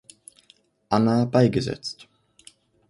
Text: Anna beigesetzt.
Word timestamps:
Anna 0.89 1.25
beigesetzt. 1.27 2.07